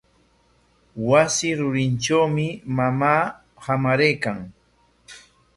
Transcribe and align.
Wasi 1.09 1.49
rurintrawmi 1.59 2.47
mamaa 2.79 3.21
hamaraykan. 3.67 4.37